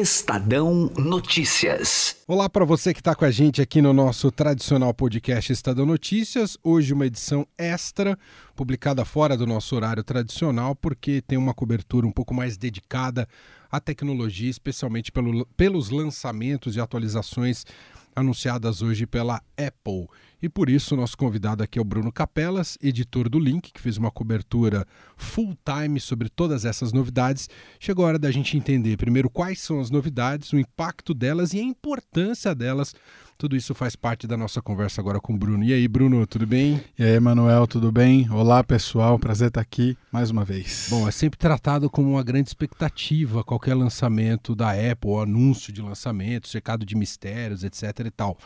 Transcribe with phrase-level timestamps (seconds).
[0.00, 2.16] Estadão Notícias.
[2.26, 6.56] Olá para você que está com a gente aqui no nosso tradicional podcast Estadão Notícias.
[6.64, 8.18] Hoje uma edição extra,
[8.56, 13.28] publicada fora do nosso horário tradicional, porque tem uma cobertura um pouco mais dedicada
[13.70, 17.66] à tecnologia, especialmente pelo, pelos lançamentos e atualizações
[18.14, 20.08] anunciadas hoje pela Apple.
[20.42, 23.98] E por isso, nosso convidado aqui é o Bruno Capelas, editor do Link, que fez
[23.98, 24.86] uma cobertura
[25.16, 27.48] full time sobre todas essas novidades.
[27.78, 31.60] Chegou a hora da gente entender primeiro quais são as novidades, o impacto delas e
[31.60, 32.94] a importância delas.
[33.40, 35.64] Tudo isso faz parte da nossa conversa agora com o Bruno.
[35.64, 36.78] E aí, Bruno, tudo bem?
[36.98, 38.30] E aí, Manuel, tudo bem?
[38.30, 39.18] Olá, pessoal.
[39.18, 40.88] Prazer estar aqui mais uma vez.
[40.90, 46.48] Bom, é sempre tratado como uma grande expectativa qualquer lançamento da Apple, anúncio de lançamento,
[46.48, 48.36] cercado de mistérios, etc e tal.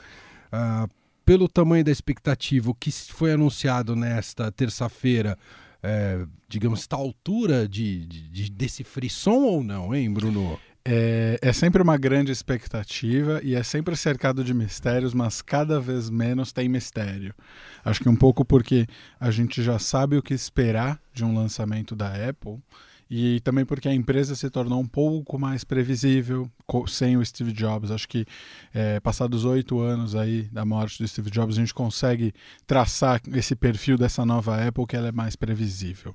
[0.53, 0.89] Uh,
[1.25, 5.37] pelo tamanho da expectativa, o que foi anunciado nesta terça-feira,
[5.83, 10.57] é, digamos, está à altura de, de, desse frisson ou não, hein, Bruno?
[10.87, 16.11] É, é, sempre uma grande expectativa e é sempre cercado de mistérios, mas cada vez
[16.11, 17.35] menos tem mistério.
[17.83, 18.87] Acho que um pouco porque
[19.19, 22.59] a gente já sabe o que esperar de um lançamento da Apple
[23.09, 26.51] e também porque a empresa se tornou um pouco mais previsível
[26.87, 27.91] sem o Steve Jobs.
[27.91, 28.25] Acho que
[28.73, 32.33] é, passados oito anos aí da morte do Steve Jobs, a gente consegue
[32.67, 36.15] traçar esse perfil dessa nova Apple que ela é mais previsível.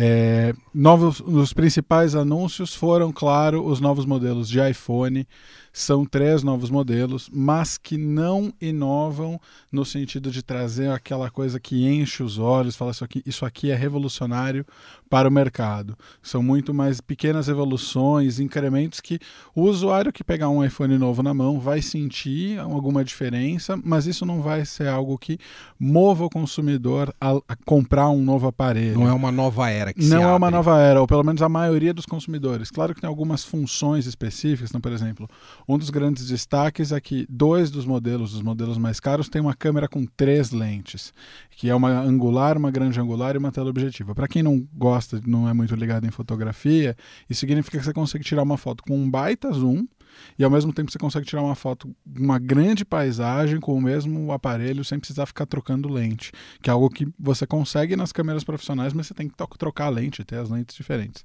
[0.00, 5.26] É, novos, os principais anúncios foram, claro, os novos modelos de iPhone.
[5.72, 11.86] São três novos modelos, mas que não inovam no sentido de trazer aquela coisa que
[11.86, 14.64] enche os olhos, fala isso aqui, isso aqui é revolucionário
[15.10, 15.96] para o mercado.
[16.22, 19.18] São muito mais pequenas evoluções, incrementos que
[19.54, 24.26] o usuário que pegar um iPhone novo na mão vai sentir alguma diferença, mas isso
[24.26, 25.38] não vai ser algo que
[25.78, 28.98] mova o consumidor a, a comprar um novo aparelho.
[28.98, 31.48] Não é uma nova era que Não é uma nova era, ou pelo menos a
[31.48, 32.70] maioria dos consumidores.
[32.70, 35.28] Claro que tem algumas funções específicas, então, por exemplo,
[35.68, 39.54] um dos grandes destaques é que dois dos modelos, os modelos mais caros, têm uma
[39.54, 41.12] câmera com três lentes,
[41.50, 44.14] que é uma angular, uma grande angular e uma teleobjetiva.
[44.14, 46.96] Para quem não gosta, não é muito ligado em fotografia,
[47.30, 49.88] isso significa que você consegue tirar uma foto com um baita zoom long
[50.38, 54.32] e ao mesmo tempo você consegue tirar uma foto, uma grande paisagem com o mesmo
[54.32, 58.92] aparelho sem precisar ficar trocando lente, que é algo que você consegue nas câmeras profissionais,
[58.92, 61.24] mas você tem que trocar a lente, ter as lentes diferentes.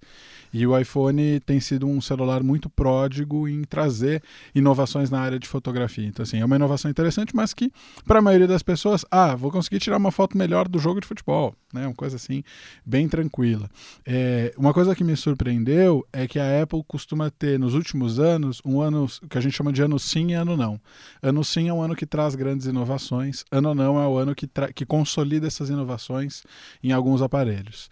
[0.53, 4.21] E o iPhone tem sido um celular muito pródigo em trazer
[4.53, 6.05] inovações na área de fotografia.
[6.05, 7.71] Então, assim, é uma inovação interessante, mas que,
[8.05, 11.07] para a maioria das pessoas, ah, vou conseguir tirar uma foto melhor do jogo de
[11.07, 11.87] futebol, né?
[11.87, 12.43] Uma coisa assim,
[12.85, 13.69] bem tranquila.
[14.05, 18.61] É, uma coisa que me surpreendeu é que a Apple costuma ter, nos últimos anos,
[18.63, 20.79] um ano que a gente chama de ano sim e ano não.
[21.21, 24.49] Ano sim é um ano que traz grandes inovações, ano não é o ano que,
[24.75, 26.43] que consolida essas inovações
[26.83, 27.89] em alguns aparelhos.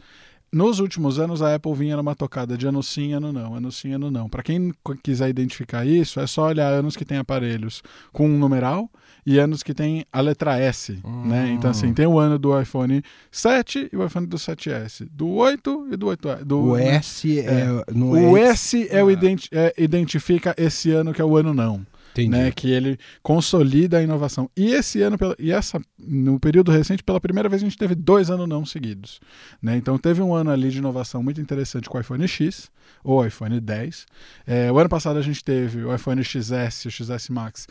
[0.54, 3.94] Nos últimos anos, a Apple vinha numa tocada de ano sim, ano não, ano sim,
[3.94, 4.28] ano não.
[4.28, 7.82] Para quem quiser identificar isso, é só olhar anos que tem aparelhos
[8.12, 8.90] com um numeral
[9.26, 11.28] e anos que tem a letra S, hum.
[11.28, 11.52] né?
[11.52, 13.02] Então, assim, tem o ano do iPhone
[13.32, 17.44] 7 e o iPhone do 7S, do 8 e do 8 do, O S é,
[17.44, 21.86] é, o S é o identi é, identifica esse ano que é o ano não.
[22.12, 22.30] Entendi.
[22.30, 24.50] né, que ele consolida a inovação.
[24.56, 28.30] E esse ano, e essa, no período recente, pela primeira vez a gente teve dois
[28.30, 29.20] anos não seguidos.
[29.62, 29.78] Né?
[29.78, 32.70] Então teve um ano ali de inovação muito interessante com o iPhone X,
[33.04, 34.06] ou iPhone 10.
[34.46, 37.68] É, o ano passado a gente teve o iPhone XS, o XS Max,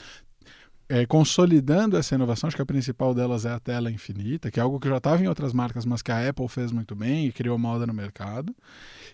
[0.91, 4.63] é, consolidando essa inovação, acho que a principal delas é a tela infinita, que é
[4.63, 7.33] algo que já estava em outras marcas, mas que a Apple fez muito bem e
[7.33, 8.53] criou moda no mercado.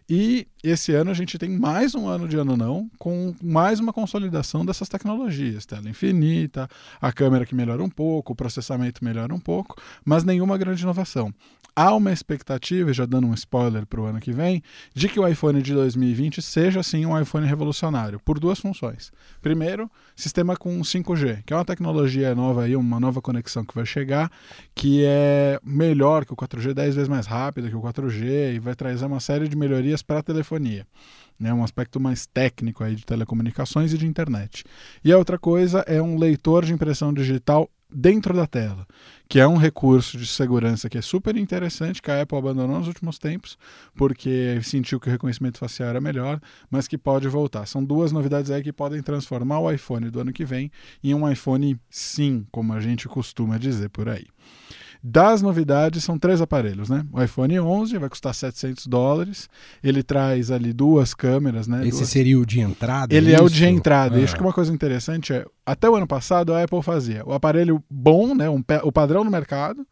[0.09, 3.93] E esse ano a gente tem mais um ano de ano não, com mais uma
[3.93, 5.67] consolidação dessas tecnologias.
[5.67, 6.67] Tela infinita,
[6.99, 11.31] a câmera que melhora um pouco, o processamento melhora um pouco, mas nenhuma grande inovação.
[11.79, 14.63] Há uma expectativa, já dando um spoiler para o ano que vem,
[14.95, 19.13] de que o iPhone de 2020 seja sim um iPhone revolucionário, por duas funções.
[19.43, 23.85] Primeiro, sistema com 5G, que é uma tecnologia nova aí, uma nova conexão que vai
[23.85, 24.31] chegar,
[24.75, 28.75] que é melhor que o 4G, 10 vezes mais rápida que o 4G e vai
[28.75, 30.87] trazer uma série de melhorias para a telefonia.
[31.39, 34.65] Né, um aspecto mais técnico aí de telecomunicações e de internet.
[35.05, 38.87] E a outra coisa é um leitor de impressão digital dentro da tela,
[39.29, 42.89] que é um recurso de segurança que é super interessante, que a Apple abandonou nos
[42.89, 43.57] últimos tempos,
[43.95, 46.41] porque sentiu que o reconhecimento facial era melhor,
[46.71, 47.67] mas que pode voltar.
[47.67, 50.71] São duas novidades aí que podem transformar o iPhone do ano que vem
[51.03, 54.27] em um iPhone sim, como a gente costuma dizer por aí.
[55.09, 57.07] Das novidades, são três aparelhos, né?
[57.13, 59.49] O iPhone 11 vai custar 700 dólares.
[59.81, 61.87] Ele traz ali duas câmeras, né?
[61.87, 62.09] Esse duas...
[62.09, 63.15] seria o de entrada?
[63.15, 63.41] Ele isso?
[63.41, 64.17] é o de entrada.
[64.17, 64.19] Ah.
[64.19, 67.33] E acho que uma coisa interessante é, até o ano passado a Apple fazia o
[67.33, 68.51] aparelho bom, né?
[68.51, 69.87] Um, o padrão no mercado,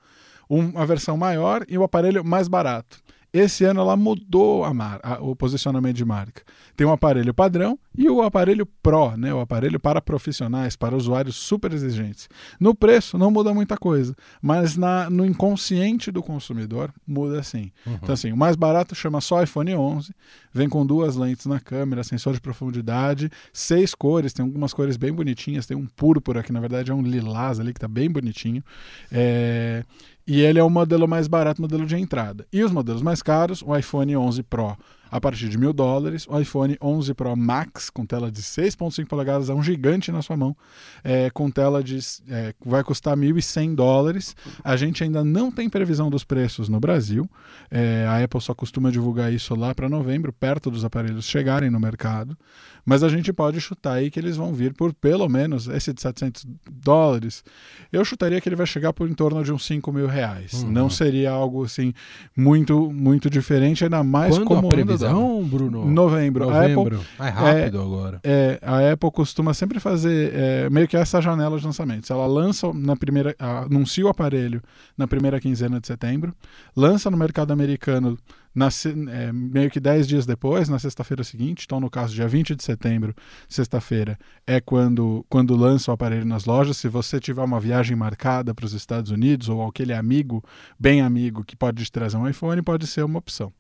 [0.49, 2.99] uma versão maior e o aparelho mais barato.
[3.35, 6.43] Esse ano ela mudou a mar, a, o posicionamento de marca.
[6.77, 11.35] Tem um aparelho padrão e o aparelho Pro, né, o aparelho para profissionais, para usuários
[11.35, 12.29] super exigentes.
[12.61, 17.73] No preço não muda muita coisa, mas na, no inconsciente do consumidor muda sim.
[17.85, 17.99] Uhum.
[18.01, 20.15] Então assim, o mais barato chama só iPhone 11,
[20.53, 25.13] vem com duas lentes na câmera, sensor de profundidade, seis cores, tem algumas cores bem
[25.13, 28.63] bonitinhas, tem um púrpura que na verdade é um lilás ali que está bem bonitinho.
[29.11, 29.83] É...
[30.27, 32.47] E ele é o modelo mais barato, modelo de entrada.
[32.53, 34.77] E os modelos mais caros, o iPhone 11 Pro
[35.15, 39.49] a partir de mil dólares, o iPhone 11 Pro Max com tela de 6.5 polegadas,
[39.49, 40.57] é um gigante na sua mão,
[41.05, 44.35] é, com tela de é, vai custar 1.100 dólares.
[44.65, 47.31] A gente ainda não tem previsão dos preços no Brasil.
[47.71, 51.79] É, a Apple só costuma divulgar isso lá para novembro, perto dos aparelhos chegarem no
[51.79, 52.37] mercado.
[52.85, 56.03] Mas a gente pode chutar aí que eles vão vir por pelo menos esse de
[56.03, 57.43] 700 dólares.
[57.91, 60.53] Eu chutaria que ele vai chegar por em torno de uns 5 mil reais.
[60.53, 60.71] Uhum.
[60.71, 61.95] Não seria algo assim
[62.37, 65.04] muito muito diferente, ainda mais Quando como a previsão,
[65.45, 65.85] Bruno?
[65.85, 66.47] Novembro.
[66.47, 66.97] Novembro.
[66.97, 68.21] Apple, é rápido é, agora.
[68.23, 72.11] É, a Apple costuma sempre fazer é, meio que essa janela de lançamentos.
[72.11, 74.63] Ela lança na primeira, anuncia o aparelho
[74.97, 76.35] na primeira quinzena de setembro,
[76.77, 78.19] lança no mercado americano
[78.55, 78.69] na,
[79.11, 82.63] é, meio que 10 dias depois, na sexta-feira seguinte, então no caso, dia 20 de
[82.63, 83.15] setembro,
[83.49, 86.77] sexta-feira, é quando, quando lança o aparelho nas lojas.
[86.77, 90.43] Se você tiver uma viagem marcada para os Estados Unidos ou aquele amigo,
[90.79, 93.53] bem amigo, que pode te trazer um iPhone, pode ser uma opção.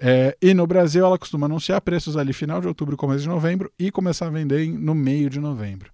[0.00, 3.70] É, e no Brasil, ela costuma anunciar preços ali final de outubro, começo de novembro
[3.78, 5.90] e começar a vender no meio de novembro.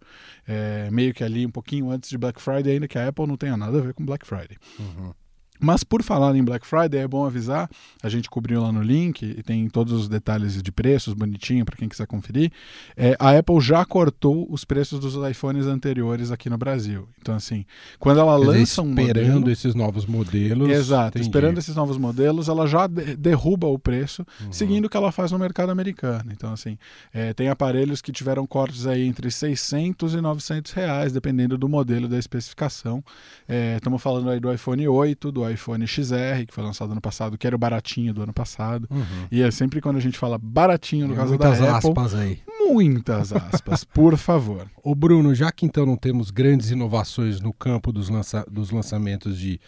[0.47, 3.37] É, meio que ali um pouquinho antes de Black Friday, ainda que a Apple não
[3.37, 4.57] tenha nada a ver com Black Friday.
[4.79, 5.13] Uhum.
[5.61, 7.71] Mas por falar em Black Friday, é bom avisar,
[8.03, 11.77] a gente cobriu lá no link e tem todos os detalhes de preços bonitinho para
[11.77, 12.51] quem quiser conferir.
[12.97, 17.09] É, a Apple já cortou os preços dos iPhones anteriores aqui no Brasil.
[17.21, 17.65] Então assim,
[17.99, 20.69] quando ela lança um esperando modelo, esses novos modelos.
[20.69, 21.27] Exato, entendi.
[21.27, 24.53] esperando esses novos modelos, ela já de derruba o preço, uhum.
[24.53, 26.31] seguindo o que ela faz no mercado americano.
[26.33, 26.77] Então assim,
[27.13, 32.09] é, tem aparelhos que tiveram cortes aí entre 600 e 900 reais, dependendo do modelo
[32.09, 33.05] da especificação.
[33.77, 37.39] Estamos é, falando aí do iPhone 8, do iPhone XR, que foi lançado ano passado,
[37.39, 38.89] que era o baratinho do ano passado.
[38.91, 39.27] Uhum.
[39.31, 41.61] E é sempre quando a gente fala baratinho no caso da Apple.
[41.61, 42.41] Muitas aspas aí.
[42.69, 44.67] Muitas aspas, por favor.
[44.83, 49.39] Ô Bruno, já que então não temos grandes inovações no campo dos, lança dos lançamentos
[49.39, 49.61] de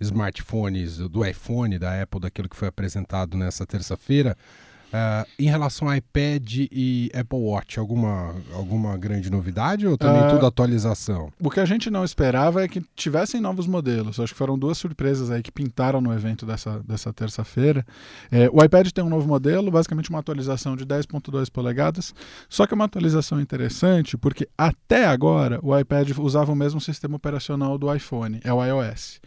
[0.00, 4.36] smartphones, do iPhone, da Apple, daquilo que foi apresentado nessa terça-feira,
[4.94, 10.30] Uh, em relação ao iPad e Apple Watch, alguma, alguma grande novidade ou também uh,
[10.30, 11.32] tudo atualização?
[11.40, 14.20] O que a gente não esperava é que tivessem novos modelos.
[14.20, 17.84] Acho que foram duas surpresas aí que pintaram no evento dessa, dessa terça-feira.
[18.30, 22.14] É, o iPad tem um novo modelo, basicamente uma atualização de 10.2 polegadas,
[22.48, 27.16] só que é uma atualização interessante porque até agora o iPad usava o mesmo sistema
[27.16, 29.20] operacional do iPhone, é o iOS.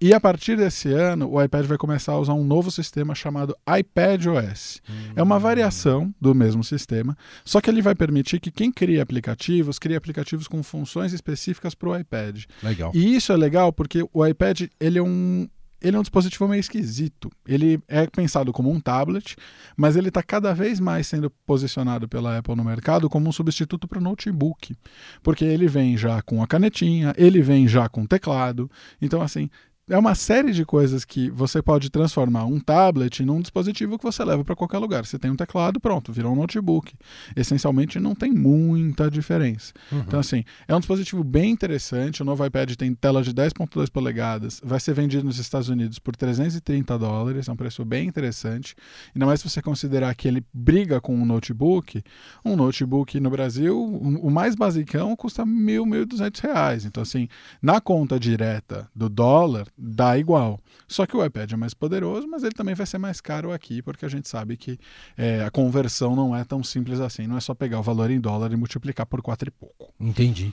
[0.00, 3.56] E a partir desse ano, o iPad vai começar a usar um novo sistema chamado
[3.66, 4.82] iPadOS.
[4.88, 5.12] Hum.
[5.16, 9.78] É uma variação do mesmo sistema, só que ele vai permitir que quem cria aplicativos,
[9.78, 12.44] crie aplicativos com funções específicas para o iPad.
[12.62, 12.92] Legal.
[12.94, 15.48] E isso é legal porque o iPad ele é um
[15.80, 17.30] ele é um dispositivo meio esquisito.
[17.46, 19.36] Ele é pensado como um tablet,
[19.76, 23.86] mas ele está cada vez mais sendo posicionado pela Apple no mercado como um substituto
[23.86, 24.74] para o notebook.
[25.22, 28.70] Porque ele vem já com a canetinha, ele vem já com teclado.
[29.00, 29.50] Então, assim,
[29.88, 34.24] é uma série de coisas que você pode transformar um tablet num dispositivo que você
[34.24, 35.06] leva para qualquer lugar.
[35.06, 36.92] Você tem um teclado, pronto, virou um notebook.
[37.36, 39.72] Essencialmente não tem muita diferença.
[39.92, 40.00] Uhum.
[40.00, 42.20] Então, assim, é um dispositivo bem interessante.
[42.20, 46.16] O novo iPad tem tela de 10,2 polegadas, vai ser vendido nos Estados Unidos por
[46.16, 48.74] 330 dólares, é um preço bem interessante.
[49.14, 52.02] Ainda mais se você considerar que ele briga com um notebook.
[52.44, 56.84] Um notebook no Brasil, o mais basicão, custa mil, mil duzentos reais.
[56.84, 57.28] Então, assim,
[57.62, 60.60] na conta direta do dólar, dá igual.
[60.88, 63.82] Só que o iPad é mais poderoso, mas ele também vai ser mais caro aqui,
[63.82, 64.78] porque a gente sabe que
[65.16, 67.26] é, a conversão não é tão simples assim.
[67.26, 69.92] Não é só pegar o valor em dólar e multiplicar por quatro e pouco.
[70.00, 70.52] Entendi.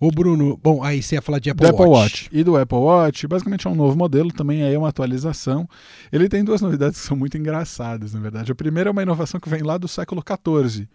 [0.00, 2.24] Ô Bruno, bom, aí você ia falar de Apple, Apple Watch.
[2.24, 2.28] Watch.
[2.32, 5.68] E do Apple Watch, basicamente é um novo modelo, também é uma atualização.
[6.12, 8.52] Ele tem duas novidades que são muito engraçadas, na verdade.
[8.52, 10.88] A primeira é uma inovação que vem lá do século XIV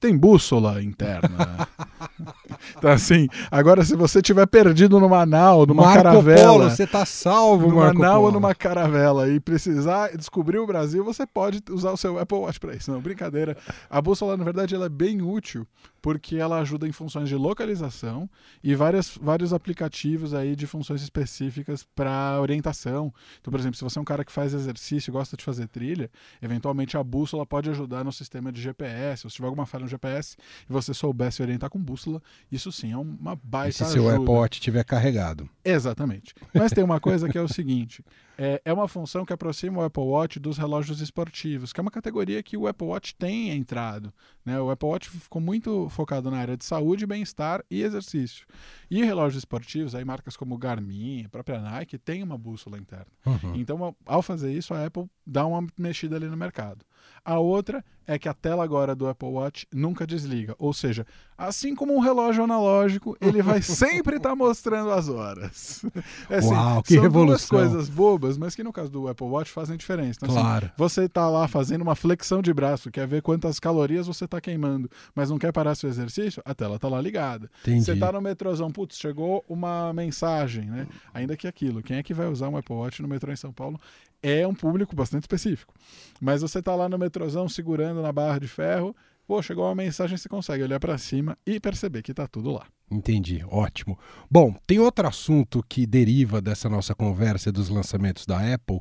[0.00, 1.68] tem bússola interna.
[2.76, 6.52] então, assim, agora se você tiver perdido numa nau, numa Marco caravela.
[6.52, 8.26] Polo, você tá salvo, numa Marco nau Polo.
[8.26, 12.58] ou numa caravela e precisar descobrir o Brasil, você pode usar o seu Apple Watch
[12.58, 12.90] para isso.
[12.90, 13.56] Não, brincadeira.
[13.90, 15.66] A bússola, na verdade, ela é bem útil
[16.00, 18.28] porque ela ajuda em funções de localização
[18.62, 23.12] e várias, vários aplicativos aí de funções específicas para orientação.
[23.40, 25.68] Então, por exemplo, se você é um cara que faz exercício e gosta de fazer
[25.68, 29.26] trilha, eventualmente a bússola pode ajudar no sistema de GPS.
[29.26, 30.36] Ou se tiver alguma falha no GPS
[30.68, 34.00] e você souber se orientar com bússola, isso sim é uma baita e se ajuda.
[34.00, 35.48] seu Apple Watch estiver carregado.
[35.64, 36.34] Exatamente.
[36.54, 38.04] Mas tem uma coisa que é o seguinte:
[38.42, 41.90] é, é uma função que aproxima o Apple Watch dos relógios esportivos, que é uma
[41.90, 44.10] categoria que o Apple Watch tem entrado.
[44.42, 44.58] Né?
[44.58, 48.46] O Apple Watch ficou muito focado na área de saúde, bem-estar e exercício.
[48.90, 53.12] E relógios esportivos, aí marcas como Garmin, a própria Nike, tem uma bússola interna.
[53.26, 53.56] Uhum.
[53.56, 56.82] Então, ao fazer isso, a Apple dá uma mexida ali no mercado.
[57.22, 60.54] A outra é que a tela agora do Apple Watch nunca desliga.
[60.58, 61.06] Ou seja,
[61.40, 65.82] assim como um relógio analógico, ele vai sempre estar tá mostrando as horas.
[66.28, 67.58] É assim, Uau, que são revolução.
[67.58, 70.18] duas coisas bobas, mas que no caso do Apple Watch fazem diferença.
[70.22, 70.66] Então, assim, claro.
[70.66, 74.38] Assim, você está lá fazendo uma flexão de braço, quer ver quantas calorias você está
[74.40, 77.50] queimando, mas não quer parar seu exercício, a tela está lá ligada.
[77.62, 77.84] Entendi.
[77.84, 80.86] Você está no metrôzão, putz, chegou uma mensagem, né?
[81.14, 83.52] Ainda que aquilo, quem é que vai usar um Apple Watch no metrô em São
[83.52, 83.80] Paulo
[84.22, 85.72] é um público bastante específico.
[86.20, 88.94] Mas você está lá no metrôzão segurando na barra de ferro,
[89.30, 92.66] pô, chegou uma mensagem, você consegue olhar para cima e perceber que está tudo lá.
[92.90, 93.96] Entendi, ótimo.
[94.28, 98.80] Bom, tem outro assunto que deriva dessa nossa conversa dos lançamentos da Apple,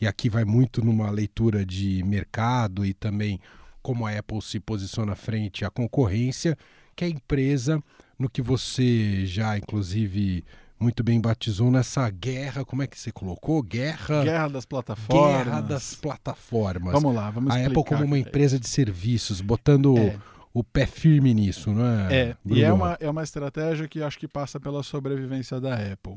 [0.00, 3.38] e aqui vai muito numa leitura de mercado e também
[3.80, 6.58] como a Apple se posiciona frente à concorrência,
[6.96, 7.80] que é a empresa
[8.18, 10.44] no que você já, inclusive,
[10.78, 13.62] muito bem batizou nessa guerra, como é que você colocou?
[13.62, 14.24] Guerra.
[14.24, 15.44] Guerra das plataformas.
[15.44, 16.92] Guerra das plataformas.
[16.92, 17.80] Vamos lá, vamos A explicar.
[17.80, 20.18] Apple como uma empresa de serviços, botando é.
[20.52, 22.14] o pé firme nisso, não é?
[22.14, 22.60] É, Bruno?
[22.60, 26.16] e é uma, é uma estratégia que acho que passa pela sobrevivência da Apple.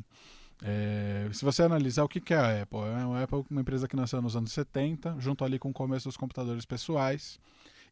[0.64, 3.88] É, se você analisar o que, que é a Apple, é a Apple uma empresa
[3.88, 7.40] que nasceu nos anos 70, junto ali com o começo dos computadores pessoais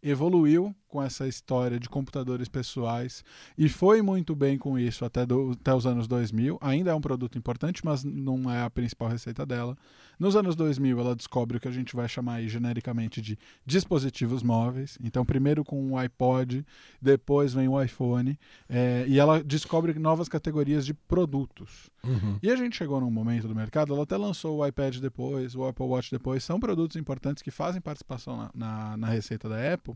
[0.06, 3.22] evoluiu com essa história de computadores pessoais
[3.58, 6.58] e foi muito bem com isso até, do, até os anos 2000.
[6.62, 9.78] Ainda é um produto importante, mas não é a principal receita dela.
[10.18, 14.42] Nos anos 2000, ela descobre o que a gente vai chamar aí genericamente de dispositivos
[14.42, 14.98] móveis.
[15.04, 16.66] Então, primeiro com o iPod,
[17.02, 21.90] depois vem o iPhone, é, e ela descobre novas categorias de produtos.
[22.04, 22.40] Uhum.
[22.42, 25.66] E a gente chegou num momento do mercado, ela até lançou o iPad depois, o
[25.66, 29.96] Apple Watch depois, são produtos importantes que fazem participação na, na, na receita da Apple,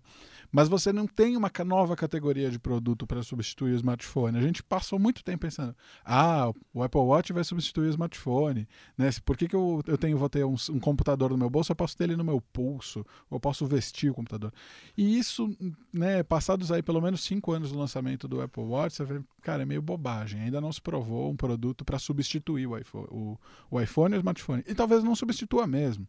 [0.52, 4.38] mas você não tem uma nova categoria de produto para substituir o smartphone.
[4.38, 8.68] A gente passou muito tempo pensando, ah, o Apple Watch vai substituir o smartphone,
[8.98, 9.10] né?
[9.26, 11.76] Por que, que eu, eu tenho, vou ter um, um computador no meu bolso, eu
[11.76, 14.54] posso ter ele no meu pulso, ou eu posso vestir o computador.
[14.98, 15.56] E isso,
[15.92, 19.64] né, passados aí pelo menos cinco anos do lançamento do Apple Watch, você vê, cara,
[19.64, 20.42] é meio bobagem.
[20.42, 23.38] Ainda não se provou um produto para substituir o iPhone, o,
[23.70, 24.64] o iPhone e o smartphone.
[24.68, 26.08] E talvez não substitua mesmo.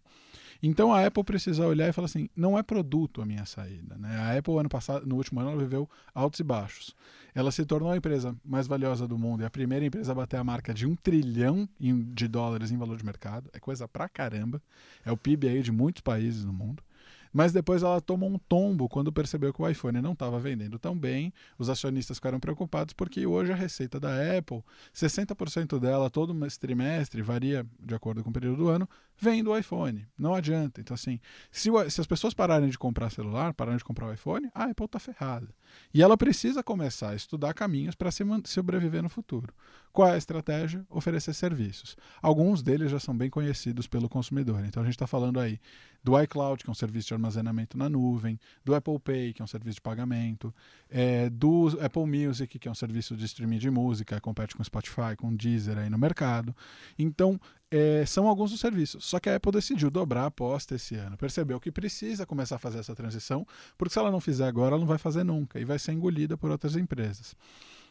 [0.63, 3.97] Então a Apple precisa olhar e falar assim: não é produto a minha saída.
[3.97, 4.17] Né?
[4.17, 6.95] A Apple, ano passado, no último ano, ela viveu altos e baixos.
[7.35, 10.37] Ela se tornou a empresa mais valiosa do mundo e a primeira empresa a bater
[10.37, 13.49] a marca de um trilhão de dólares em valor de mercado.
[13.53, 14.61] É coisa pra caramba.
[15.05, 16.83] É o PIB aí de muitos países no mundo.
[17.33, 20.99] Mas depois ela tomou um tombo quando percebeu que o iPhone não estava vendendo tão
[20.99, 21.33] bem.
[21.59, 24.63] Os acionistas ficaram preocupados porque hoje a receita da Apple,
[24.95, 30.07] 60% dela todo trimestre, varia de acordo com o período do ano, vem do iPhone.
[30.19, 30.81] Não adianta.
[30.81, 31.21] Então, assim,
[31.51, 34.65] se, o, se as pessoas pararem de comprar celular, pararem de comprar o iPhone, a
[34.65, 35.49] Apple está ferrada.
[35.95, 39.55] E ela precisa começar a estudar caminhos para se sobreviver no futuro.
[39.93, 40.87] Qual é a estratégia?
[40.89, 41.97] Oferecer serviços.
[42.23, 44.65] Alguns deles já são bem conhecidos pelo consumidor.
[44.65, 45.59] Então a gente está falando aí
[46.03, 49.45] do iCloud, que é um serviço de armazenamento na nuvem, do Apple Pay, que é
[49.45, 50.55] um serviço de pagamento,
[50.89, 55.17] é, do Apple Music, que é um serviço de streaming de música, compete com Spotify,
[55.17, 56.55] com Deezer aí no mercado.
[56.99, 57.39] Então,
[57.71, 59.05] é, são alguns dos serviços.
[59.05, 61.17] Só que a Apple decidiu dobrar a aposta esse ano.
[61.17, 64.81] Percebeu que precisa começar a fazer essa transição, porque se ela não fizer agora, ela
[64.81, 67.37] não vai fazer nunca e vai ser engolida por outras empresas.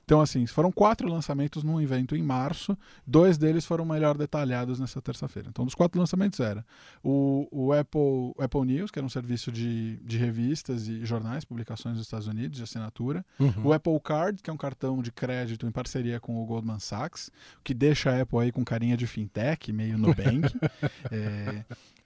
[0.10, 2.76] Então, assim, foram quatro lançamentos num evento em março,
[3.06, 5.50] dois deles foram melhor detalhados nessa terça-feira.
[5.50, 6.66] Então, dos quatro lançamentos era
[7.04, 11.96] o, o Apple, Apple News, que era um serviço de, de revistas e jornais, publicações
[11.96, 13.24] dos Estados Unidos, de assinatura.
[13.40, 13.68] Uhum.
[13.68, 17.30] O Apple Card, que é um cartão de crédito em parceria com o Goldman Sachs,
[17.64, 20.52] que deixa a Apple aí com carinha de fintech, meio Nubank.
[21.12, 21.64] é,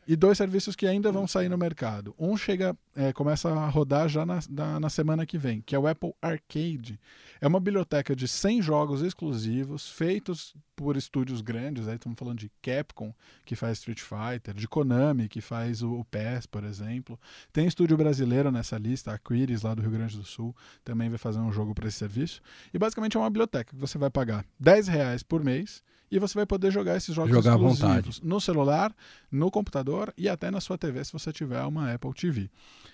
[0.07, 2.13] e dois serviços que ainda vão sair no mercado.
[2.17, 5.79] Um chega, é, começa a rodar já na, na, na, semana que vem, que é
[5.79, 6.99] o Apple Arcade.
[7.39, 11.87] É uma biblioteca de 100 jogos exclusivos, feitos por estúdios grandes.
[11.87, 13.13] Aí estamos falando de Capcom,
[13.45, 17.19] que faz Street Fighter, de Konami, que faz o, o PES, por exemplo.
[17.51, 21.17] Tem estúdio brasileiro nessa lista, a Quiris, lá do Rio Grande do Sul, também vai
[21.17, 22.41] fazer um jogo para esse serviço.
[22.73, 25.83] E basicamente é uma biblioteca que você vai pagar 10 reais por mês
[26.13, 28.95] e você vai poder jogar esses jogos jogar exclusivos no celular,
[29.31, 32.51] no computador e até na sua TV se você tiver uma Apple TV.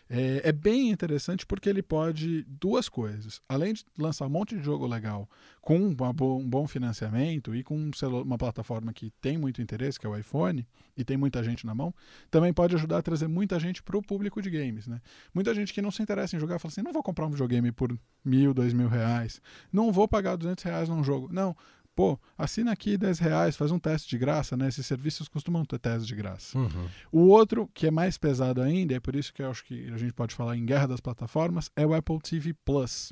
[0.10, 3.42] É, é, bem interessante porque ele pode duas coisas.
[3.48, 5.30] Além de lançar um monte de jogo legal
[5.62, 7.92] com bo um bom financiamento e com um
[8.24, 10.66] uma plataforma que tem muito interesse, que é o iPhone,
[10.98, 11.94] e tem muita gente na mão,
[12.32, 14.88] também pode ajudar a trazer muita gente para o público de games.
[14.88, 15.02] Né?
[15.34, 17.72] Muita gente que não se interessa em jogar fala assim: não vou comprar um videogame
[17.72, 21.30] por mil, dois mil reais, não vou pagar duzentos reais num jogo.
[21.32, 21.56] Não,
[22.00, 24.70] pô, assina aqui 10 reais, faz um teste de graça, né?
[24.70, 26.58] Esses serviços costumam ter teste de graça.
[26.58, 26.88] Uhum.
[27.12, 29.98] O outro, que é mais pesado ainda, é por isso que eu acho que a
[29.98, 33.12] gente pode falar em guerra das plataformas, é o Apple TV Plus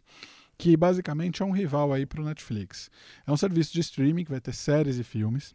[0.57, 2.89] que basicamente é um rival aí para o Netflix.
[3.27, 5.53] É um serviço de streaming que vai ter séries e filmes.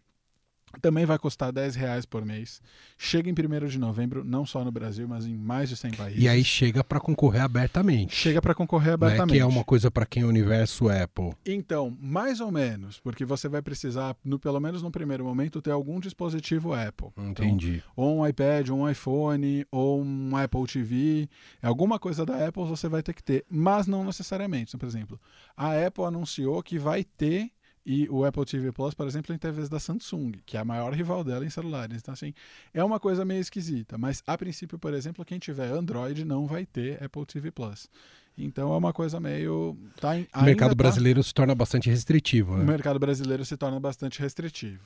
[0.81, 2.61] Também vai custar 10 reais por mês.
[2.97, 6.23] Chega em 1 de novembro, não só no Brasil, mas em mais de 100 países.
[6.23, 8.15] E aí chega para concorrer abertamente.
[8.15, 9.29] Chega para concorrer abertamente.
[9.29, 11.33] Não é que é uma coisa para quem é o universo Apple.
[11.45, 15.71] Então, mais ou menos, porque você vai precisar, no, pelo menos no primeiro momento, ter
[15.71, 17.09] algum dispositivo Apple.
[17.17, 17.77] Então, Entendi.
[17.77, 21.29] Então, ou um iPad, ou um iPhone, ou um Apple TV.
[21.63, 24.71] Alguma coisa da Apple você vai ter que ter, mas não necessariamente.
[24.71, 25.21] Então, por exemplo,
[25.57, 27.51] a Apple anunciou que vai ter
[27.85, 30.93] e o Apple TV Plus, por exemplo, em TVs da Samsung, que é a maior
[30.93, 31.99] rival dela em celulares.
[32.01, 32.33] Então, assim,
[32.73, 33.99] é uma coisa meio esquisita.
[33.99, 37.89] Mas, a princípio, por exemplo, quem tiver Android não vai ter Apple TV Plus.
[38.39, 39.77] Então, é uma coisa meio.
[40.01, 40.75] Tá, o mercado tá...
[40.77, 42.57] brasileiro se torna bastante restritivo.
[42.57, 42.63] Né?
[42.63, 44.83] O mercado brasileiro se torna bastante restritivo.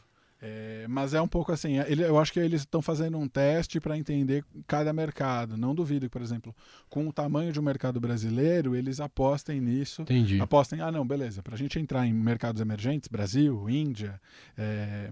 [0.47, 3.81] É, mas é um pouco assim, ele, eu acho que eles estão fazendo um teste
[3.81, 5.57] para entender cada mercado.
[5.57, 6.55] Não duvido que, por exemplo,
[6.89, 10.03] com o tamanho de um mercado brasileiro, eles apostem nisso.
[10.03, 10.41] Entendi.
[10.41, 14.21] Apostem, ah, não, beleza, para a gente entrar em mercados emergentes, Brasil, Índia,
[14.57, 15.11] é,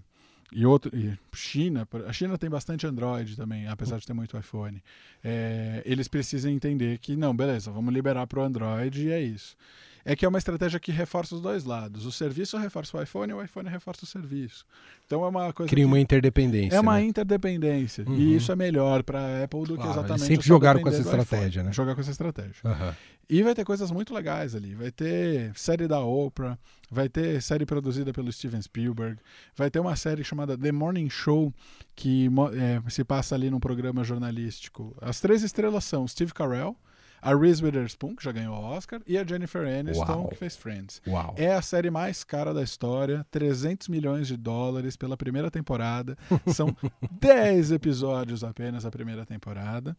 [0.53, 4.81] e outro e China a China tem bastante Android também apesar de ter muito iPhone
[5.25, 9.57] é, eles precisam entender que não beleza vamos liberar para o Android e é isso
[10.05, 12.05] é que é uma estratégia que reforça os dois lados.
[12.05, 14.67] O serviço reforça o iPhone e o iPhone reforça o serviço.
[15.07, 15.71] Então é uma coisa.
[15.71, 16.77] Cria uma interdependência.
[16.77, 17.05] É uma né?
[17.05, 18.05] interdependência.
[18.07, 18.15] Uhum.
[18.15, 20.27] E isso é melhor para a Apple do que exatamente.
[20.27, 21.73] Sempre jogaram com essa estratégia, né?
[21.73, 22.55] Jogar com essa estratégia.
[22.65, 22.93] Uhum.
[23.29, 24.75] E vai ter coisas muito legais ali.
[24.75, 26.59] Vai ter série da Oprah,
[26.91, 29.19] vai ter série produzida pelo Steven Spielberg,
[29.57, 31.53] vai ter uma série chamada The Morning Show,
[31.97, 34.95] que é, se passa ali num programa jornalístico.
[35.01, 36.77] As três estrelas são Steve Carell
[37.25, 40.29] a Reese Witherspoon, que já ganhou o Oscar, e a Jennifer Aniston, Uau.
[40.29, 41.01] que fez Friends.
[41.07, 41.35] Uau.
[41.39, 46.19] É a série mais cara da história, 300 milhões de dólares pela primeira temporada.
[46.53, 46.77] São
[47.11, 49.97] 10 episódios apenas a primeira temporada.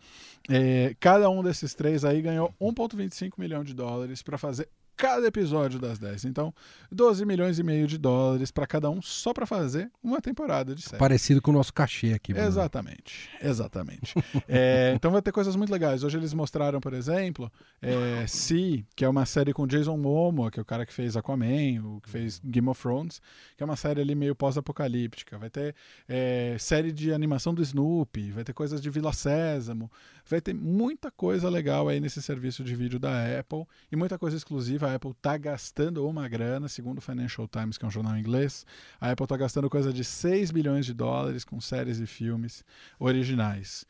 [0.47, 5.79] É, cada um desses três aí ganhou 1,25 milhão de dólares para fazer cada episódio
[5.79, 6.25] das 10.
[6.25, 6.53] Então,
[6.91, 10.81] 12 milhões e meio de dólares para cada um só para fazer uma temporada de
[10.81, 10.97] série.
[10.97, 12.33] Parecido com o nosso cachê aqui.
[12.33, 12.47] Bruno.
[12.47, 14.13] Exatamente, exatamente.
[14.47, 16.03] é, então vai ter coisas muito legais.
[16.03, 20.59] Hoje eles mostraram, por exemplo, é, Si, que é uma série com Jason Momoa, que
[20.59, 23.21] é o cara que fez Aquaman, o que fez Game of Thrones,
[23.57, 25.37] que é uma série ali meio pós-apocalíptica.
[25.37, 25.75] Vai ter
[26.07, 29.91] é, série de animação do Snoopy, vai ter coisas de Vila Sésamo,
[30.27, 34.35] vai ter muita coisa legal aí nesse serviço de vídeo da Apple e muita coisa
[34.35, 38.17] exclusiva a Apple está gastando uma grana, segundo o Financial Times, que é um jornal
[38.17, 38.65] inglês,
[38.99, 42.63] a Apple está gastando coisa de 6 bilhões de dólares com séries e filmes
[42.99, 43.85] originais.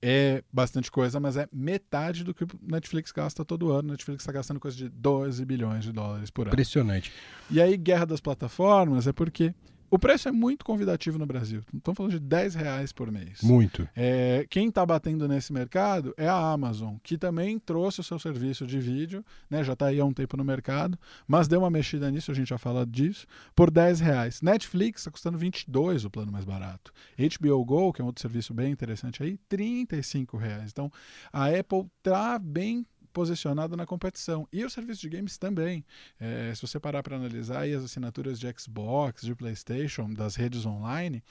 [0.00, 3.88] É bastante coisa, mas é metade do que o Netflix gasta todo ano.
[3.88, 6.54] O Netflix está gastando coisa de 12 bilhões de dólares por ano.
[6.54, 7.12] Impressionante.
[7.50, 9.54] E aí, guerra das plataformas é porque
[9.90, 11.62] o preço é muito convidativo no Brasil.
[11.74, 13.42] Estamos falando de 10 reais por mês.
[13.42, 13.88] Muito.
[13.96, 18.66] É, quem está batendo nesse mercado é a Amazon, que também trouxe o seu serviço
[18.66, 22.10] de vídeo, né, já está aí há um tempo no mercado, mas deu uma mexida
[22.10, 24.40] nisso, a gente já fala disso, por 10 reais.
[24.40, 26.92] Netflix está custando 22 o plano mais barato.
[27.18, 30.70] HBO Go, que é um outro serviço bem interessante aí, 35 reais.
[30.70, 30.90] Então
[31.32, 34.46] a Apple está bem posicionado na competição.
[34.52, 35.84] E o serviço de games também.
[36.18, 41.22] É, se você parar para analisar as assinaturas de Xbox, de PlayStation, das redes online,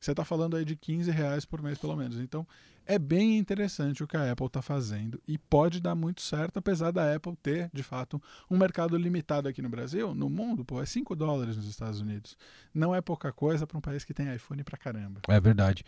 [0.00, 2.18] você está falando aí de 15 reais por mês, pelo menos.
[2.18, 2.46] Então,
[2.86, 6.90] é bem interessante o que a Apple está fazendo e pode dar muito certo, apesar
[6.90, 10.14] da Apple ter, de fato, um mercado limitado aqui no Brasil.
[10.14, 12.36] No mundo, pô, é 5 dólares nos Estados Unidos.
[12.72, 15.20] Não é pouca coisa para um país que tem iPhone pra caramba.
[15.28, 15.84] É verdade.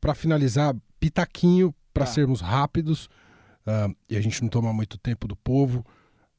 [0.00, 2.12] Para finalizar, pitaquinho, para tá.
[2.12, 3.08] sermos rápidos
[3.66, 5.84] uh, e a gente não toma muito tempo do povo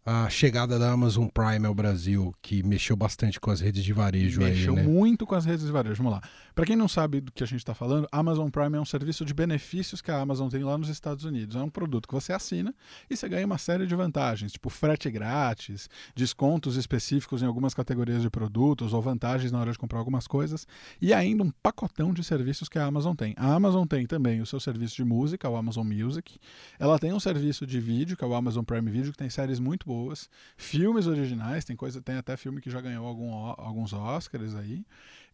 [0.09, 4.39] a chegada da Amazon Prime ao Brasil, que mexeu bastante com as redes de varejo.
[4.39, 4.87] Mexeu aí, né?
[4.87, 5.97] muito com as redes de varejo.
[5.97, 6.21] Vamos lá.
[6.55, 9.25] Para quem não sabe do que a gente está falando, Amazon Prime é um serviço
[9.25, 11.57] de benefícios que a Amazon tem lá nos Estados Unidos.
[11.57, 12.73] É um produto que você assina
[13.09, 18.21] e você ganha uma série de vantagens, tipo frete grátis, descontos específicos em algumas categorias
[18.21, 20.65] de produtos ou vantagens na hora de comprar algumas coisas
[21.01, 23.33] e ainda um pacotão de serviços que a Amazon tem.
[23.35, 26.39] A Amazon tem também o seu serviço de música, o Amazon Music.
[26.79, 29.59] Ela tem um serviço de vídeo, que é o Amazon Prime Video, que tem séries
[29.59, 30.29] muito boas boas.
[30.55, 34.85] Filmes originais, tem coisa, tem até filme que já ganhou algum, alguns Oscars aí.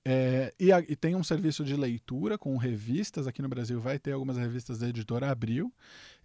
[0.05, 3.27] É, e, a, e, tem um serviço de leitura com revistas.
[3.27, 5.71] Aqui no Brasil vai ter algumas revistas da editora Abril.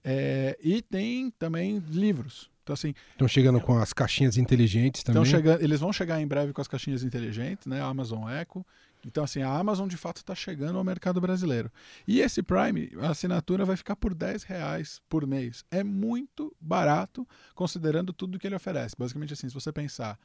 [0.05, 2.51] É, e tem também livros.
[2.69, 2.95] Então, assim.
[3.13, 5.25] Estão chegando com as caixinhas inteligentes também.
[5.25, 7.81] Chegando, eles vão chegar em breve com as caixinhas inteligentes, né?
[7.81, 8.65] A Amazon Echo.
[9.07, 11.73] Então, assim, a Amazon de fato está chegando ao mercado brasileiro.
[12.07, 15.65] E esse Prime, a assinatura vai ficar por 10 reais por mês.
[15.71, 18.95] É muito barato, considerando tudo que ele oferece.
[18.99, 20.19] Basicamente, assim, se você pensar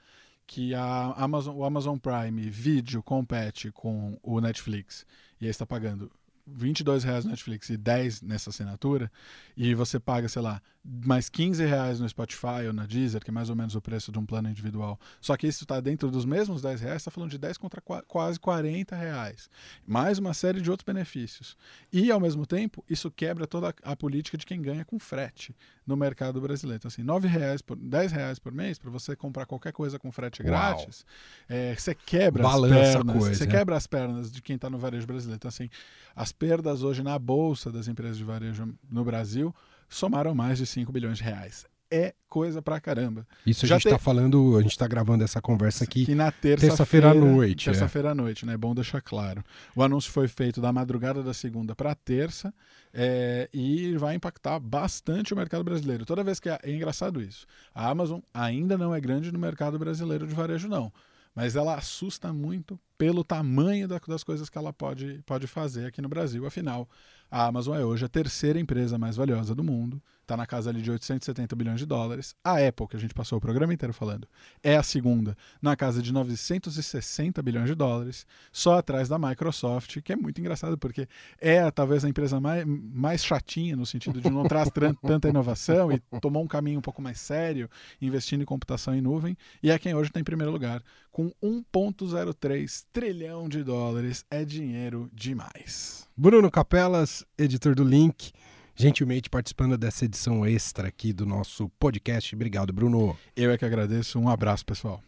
[0.46, 5.06] que a Amazon, o Amazon Prime Video compete com o Netflix
[5.40, 6.12] e aí está pagando
[6.46, 9.12] 22 reais no Netflix e 10 nessa assinatura,
[9.56, 13.34] e você paga, sei lá, mais 15 reais no Spotify ou na Deezer, que é
[13.34, 15.00] mais ou menos o preço de um plano individual.
[15.22, 18.40] Só que isso está dentro dos mesmos 10 reais, está falando de 10 contra quase
[18.40, 19.50] 40 reais.
[19.88, 21.56] Mais uma série de outros benefícios.
[21.92, 25.56] E, ao mesmo tempo, isso quebra toda a política de quem ganha com frete
[25.88, 26.80] no mercado brasileiro.
[26.80, 30.12] Então, assim, 9 reais por, 10 reais por mês para você comprar qualquer coisa com
[30.12, 31.06] frete grátis,
[31.48, 33.18] é, você quebra Balança as pernas.
[33.18, 35.38] Coisa, você quebra as pernas de quem está no varejo brasileiro.
[35.38, 35.70] Então, assim,
[36.14, 39.54] as perdas hoje na bolsa das empresas de varejo no Brasil
[39.90, 41.66] somaram mais de 5 bilhões de reais.
[41.92, 43.28] É coisa pra caramba.
[43.46, 44.04] Isso Já a gente está te...
[44.04, 47.66] falando, a gente está gravando essa conversa aqui, aqui na terça-feira terça à noite.
[47.66, 48.12] Terça-feira é.
[48.12, 48.54] à noite, né?
[48.54, 49.44] É bom deixar claro.
[49.76, 52.52] O anúncio foi feito da madrugada da segunda para terça
[52.92, 56.04] é, e vai impactar bastante o mercado brasileiro.
[56.04, 57.46] Toda vez que é, é engraçado isso.
[57.76, 60.92] A Amazon ainda não é grande no mercado brasileiro de varejo, não
[61.36, 66.10] mas ela assusta muito pelo tamanho das coisas que ela pode, pode fazer aqui no
[66.10, 66.46] Brasil.
[66.46, 66.88] Afinal,
[67.36, 70.84] a Amazon é hoje a terceira empresa mais valiosa do mundo, está na casa ali
[70.84, 72.36] de 870 bilhões de dólares.
[72.44, 74.28] A Apple, que a gente passou o programa inteiro falando,
[74.62, 80.14] é a segunda, na casa de 960 bilhões de dólares, só atrás da Microsoft, que
[80.14, 81.08] é muito engraçado, porque
[81.42, 84.70] é talvez a empresa mais, mais chatinha, no sentido de não traz
[85.02, 87.68] tanta inovação e tomou um caminho um pouco mais sério,
[88.00, 92.83] investindo em computação em nuvem, e é quem hoje está em primeiro lugar, com 1,03
[92.92, 94.26] trilhão de dólares.
[94.30, 96.08] É dinheiro demais.
[96.16, 98.32] Bruno Capelas, editor do Link,
[98.76, 102.36] gentilmente participando dessa edição extra aqui do nosso podcast.
[102.36, 103.18] Obrigado, Bruno.
[103.36, 104.20] Eu é que agradeço.
[104.20, 105.02] Um abraço, pessoal.